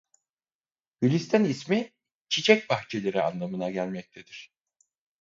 [1.01, 1.93] Gülistan ismi
[2.29, 4.51] "çiçek bahçeleri" anlamına gelmektedir.